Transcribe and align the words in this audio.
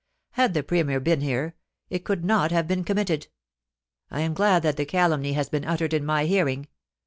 Had 0.31 0.55
the 0.55 0.63
Premier 0.63 0.99
been 0.99 1.21
here, 1.21 1.53
it 1.91 2.03
could 2.03 2.25
not 2.25 2.49
have 2.49 2.67
been 2.67 2.83
committed. 2.83 3.27
I 4.09 4.21
am 4.21 4.33
glad 4.33 4.63
that 4.63 4.75
the 4.75 4.83
calumny 4.83 5.33
has 5.33 5.47
been 5.47 5.63
uttered 5.63 5.93
in 5.93 6.03
my 6.07 6.25
hearing. 6.25 6.67